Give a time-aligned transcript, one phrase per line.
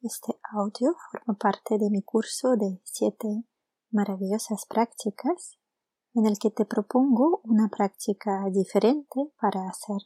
[0.00, 3.26] Este audio forma parte de mi curso de siete
[3.90, 5.58] maravillosas prácticas
[6.14, 10.02] en el que te propongo una práctica diferente para hacer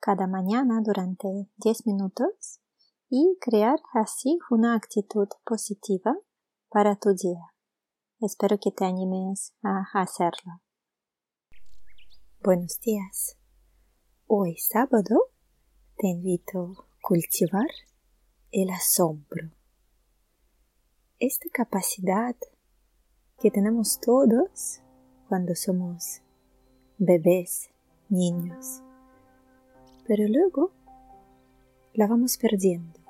[0.00, 2.62] cada mañana durante 10 minutos
[3.10, 6.16] y crear así una actitud positiva
[6.70, 7.52] para tu día.
[8.20, 10.62] Espero que te animes a hacerlo.
[12.42, 13.36] Buenos días.
[14.26, 15.32] Hoy sábado
[15.98, 17.68] te invito a cultivar
[18.54, 19.50] el asombro.
[21.18, 22.36] Esta capacidad
[23.40, 24.80] que tenemos todos
[25.28, 26.22] cuando somos
[26.96, 27.70] bebés,
[28.08, 28.80] niños,
[30.06, 30.70] pero luego
[31.94, 33.00] la vamos perdiendo.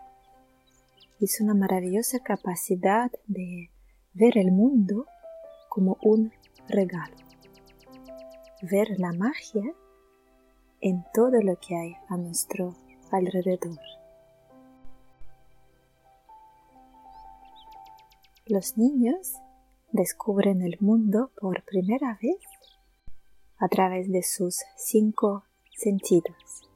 [1.20, 3.70] Es una maravillosa capacidad de
[4.14, 5.04] ver el mundo
[5.68, 6.32] como un
[6.68, 7.16] regalo,
[8.62, 9.74] ver la magia
[10.80, 12.74] en todo lo que hay a nuestro
[13.10, 14.03] alrededor.
[18.46, 19.32] Los niños
[19.90, 22.36] descubren el mundo por primera vez
[23.56, 26.68] a través de sus cinco sentidos.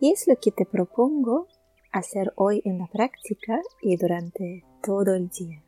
[0.00, 1.46] Y es lo que te propongo
[1.92, 5.62] hacer hoy en la práctica y durante todo el día.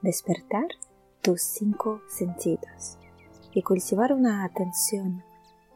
[0.00, 0.68] Despertar
[1.20, 2.96] tus cinco sentidos
[3.52, 5.22] y cultivar una atención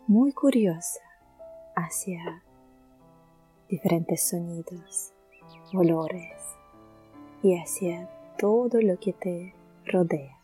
[0.07, 1.01] muy curiosa
[1.75, 2.43] hacia
[3.69, 5.13] diferentes sonidos,
[5.75, 6.41] olores
[7.43, 9.55] y hacia todo lo que te
[9.87, 10.37] rodea.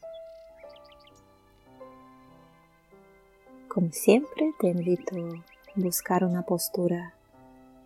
[3.68, 5.42] Como siempre, te invito a
[5.76, 7.14] buscar una postura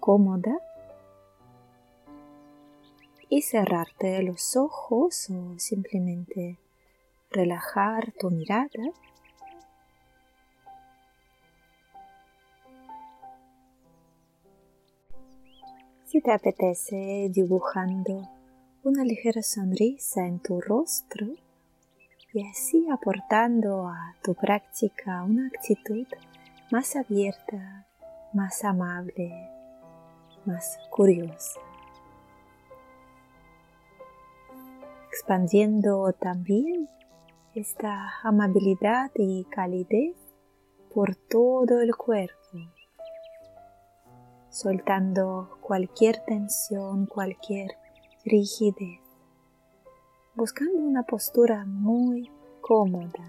[0.00, 0.58] cómoda
[3.28, 6.58] y cerrarte los ojos o simplemente
[7.30, 8.70] relajar tu mirada.
[16.04, 18.35] Si te apetece dibujando
[18.86, 21.26] una ligera sonrisa en tu rostro
[22.32, 26.06] y así aportando a tu práctica una actitud
[26.70, 27.84] más abierta,
[28.32, 29.50] más amable,
[30.44, 31.58] más curiosa.
[35.08, 36.88] Expandiendo también
[37.56, 40.14] esta amabilidad y calidez
[40.94, 42.70] por todo el cuerpo,
[44.48, 47.72] soltando cualquier tensión, cualquier
[48.26, 49.00] rigidez,
[50.34, 52.28] buscando una postura muy
[52.60, 53.25] cómoda.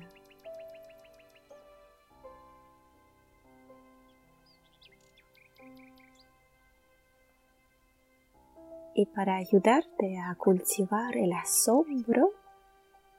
[8.96, 12.32] Y para ayudarte a cultivar el asombro,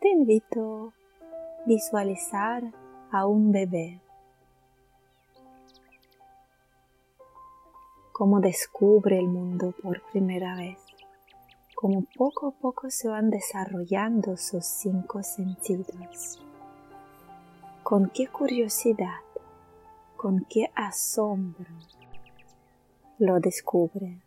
[0.01, 2.65] te invito a visualizar
[3.13, 4.01] a un bebé.
[8.11, 10.88] Cómo descubre el mundo por primera vez
[11.81, 16.43] como poco a poco se van desarrollando sus cinco sentidos.
[17.85, 19.21] Con qué curiosidad,
[20.17, 21.71] con qué asombro
[23.21, 24.21] lo descubre.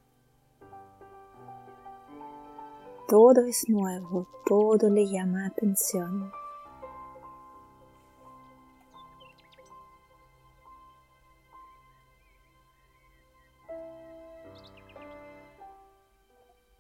[3.10, 6.32] Todo es nuevo, todo le llama atención.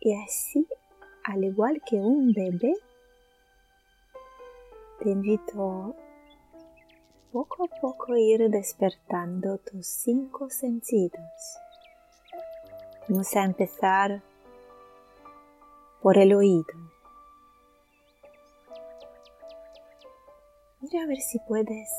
[0.03, 0.67] Y así,
[1.23, 2.73] al igual que un bebé,
[4.99, 5.95] te invito
[7.31, 11.21] poco a poco a ir despertando tus cinco sentidos.
[13.07, 14.23] Vamos a empezar
[16.01, 16.73] por el oído.
[20.79, 21.91] Mira a ver si puedes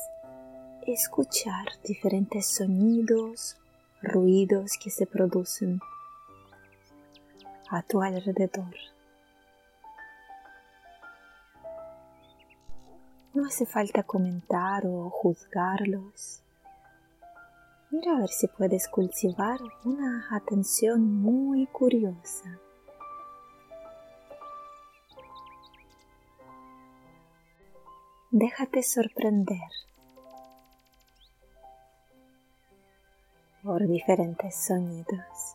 [0.85, 3.55] escuchar diferentes sonidos,
[4.01, 5.79] ruidos que se producen
[7.73, 8.75] a tu alrededor.
[13.33, 16.43] No hace falta comentar o juzgarlos.
[17.89, 22.59] Mira a ver si puedes cultivar una atención muy curiosa.
[28.29, 29.69] Déjate sorprender
[33.63, 35.52] por diferentes sonidos.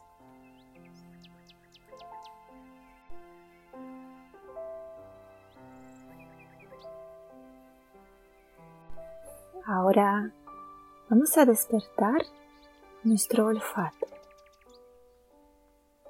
[9.70, 10.32] Ahora
[11.10, 12.22] vamos a despertar
[13.04, 14.06] nuestro olfato,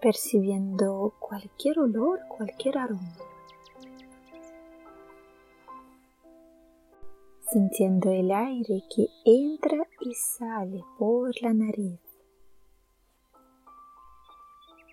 [0.00, 3.16] percibiendo cualquier olor, cualquier aroma,
[7.50, 11.98] sintiendo el aire que entra y sale por la nariz,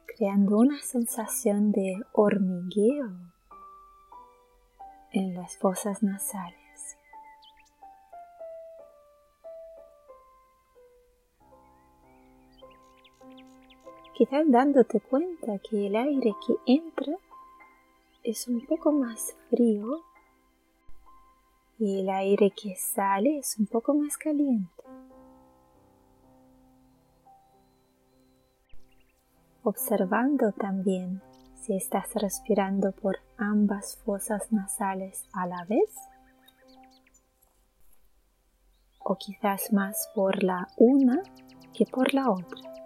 [0.07, 3.12] creando una sensación de hormigueo
[5.12, 6.64] en las fosas nasales.
[14.15, 17.17] Quizás dándote cuenta que el aire que entra
[18.23, 20.06] es un poco más frío
[21.77, 24.83] y el aire que sale es un poco más caliente.
[29.63, 31.21] Observando también
[31.59, 35.94] si estás respirando por ambas fosas nasales a la vez
[39.00, 41.21] o quizás más por la una
[41.73, 42.84] que por la otra.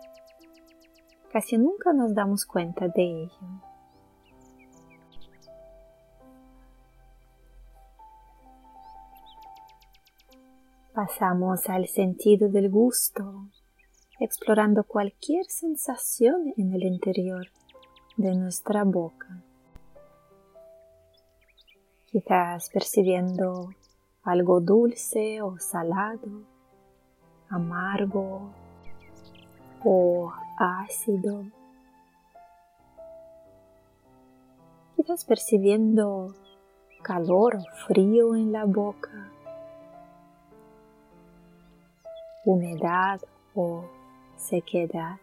[1.31, 3.48] Casi nunca nos damos cuenta de ello.
[10.94, 13.48] Pasamos al sentido del gusto,
[14.20, 17.46] explorando cualquier sensación en el interior
[18.18, 19.44] de nuestra boca.
[22.08, 23.70] Quizás percibiendo
[24.24, 26.44] algo dulce o salado,
[27.50, 28.50] amargo
[29.86, 31.46] o ácido.
[34.96, 36.36] Quizás percibiendo
[37.02, 39.32] calor o frío en la boca,
[42.44, 43.22] humedad
[43.56, 43.86] o
[44.36, 45.18] sequedad.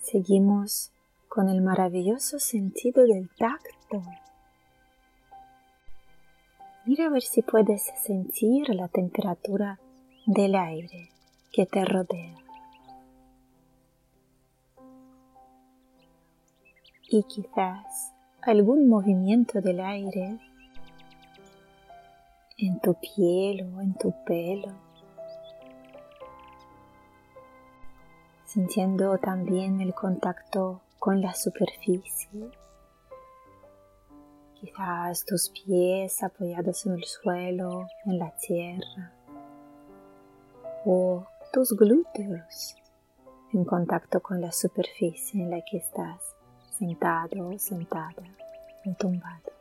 [0.00, 0.92] Seguimos
[1.28, 4.02] con el maravilloso sentido del tacto.
[6.86, 9.80] Mira a ver si puedes sentir la temperatura
[10.24, 11.10] del aire
[11.52, 12.36] que te rodea.
[17.08, 20.38] Y quizás algún movimiento del aire
[22.56, 24.72] en tu piel o en tu pelo.
[28.44, 32.48] Sintiendo también el contacto con la superficie.
[34.66, 39.12] Quizás tus pies apoyados en el suelo, en la tierra.
[40.84, 42.74] O tus glúteos
[43.52, 46.20] en contacto con la superficie en la que estás
[46.72, 48.24] sentado o sentada
[48.84, 49.52] o tumbado.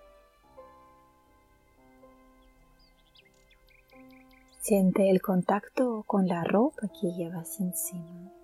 [4.59, 8.34] Siente el contacto con la ropa que llevas encima.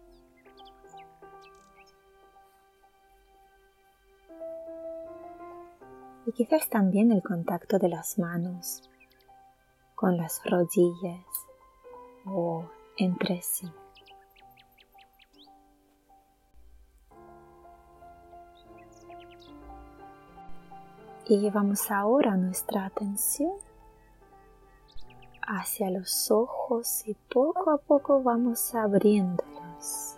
[6.25, 8.83] Y quizás también el contacto de las manos
[9.95, 11.25] con las rodillas
[12.25, 12.65] o
[12.97, 13.71] entre sí.
[21.27, 23.53] Y llevamos ahora nuestra atención
[25.47, 30.17] hacia los ojos y poco a poco vamos abriéndolos.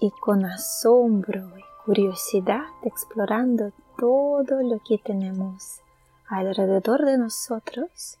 [0.00, 3.72] Y con asombro y curiosidad explorando
[4.04, 5.80] todo lo que tenemos
[6.28, 8.18] alrededor de nosotros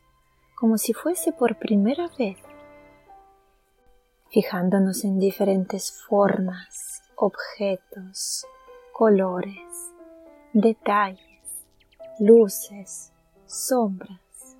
[0.54, 2.38] como si fuese por primera vez,
[4.30, 8.46] fijándonos en diferentes formas, objetos,
[8.94, 9.92] colores,
[10.54, 11.20] detalles
[12.18, 13.12] luces,
[13.44, 14.56] sombras.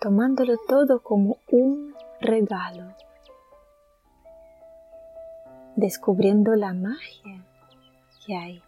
[0.00, 2.94] Tomándolo todo como un regalo,
[5.76, 7.44] descubriendo la magia
[8.24, 8.62] que hay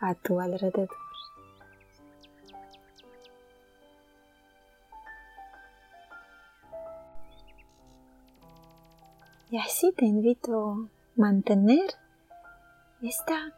[0.00, 0.88] a tu alrededor.
[9.50, 11.88] Y así te invito a mantener
[13.00, 13.54] esta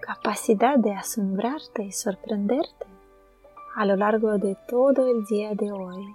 [0.00, 2.86] capacidad de asombrarte y sorprenderte
[3.74, 6.06] a lo largo de todo el día de hoy,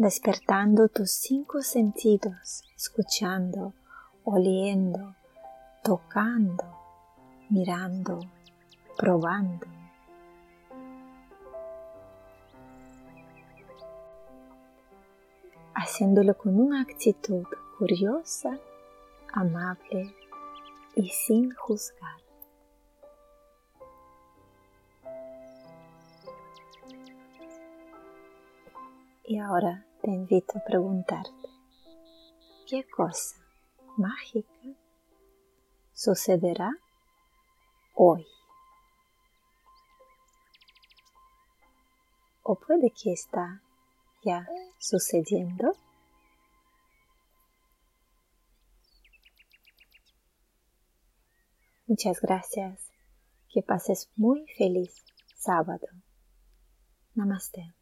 [0.00, 3.74] despertando tus cinco sentidos, escuchando,
[4.24, 5.14] oliendo,
[5.84, 6.64] tocando,
[7.50, 8.18] mirando,
[8.96, 9.66] probando.
[15.74, 17.44] haciéndolo con una actitud
[17.78, 18.58] curiosa,
[19.32, 20.14] amable
[20.94, 22.20] y sin juzgar.
[29.24, 31.48] Y ahora te invito a preguntarte,
[32.66, 33.36] ¿qué cosa
[33.96, 34.48] mágica
[35.92, 36.70] sucederá
[37.94, 38.26] hoy?
[42.42, 43.62] O puede que está
[44.24, 45.72] ya sucediendo.
[51.86, 52.90] Muchas gracias.
[53.52, 54.94] Que pases muy feliz
[55.36, 55.88] sábado.
[57.14, 57.74] Namaste.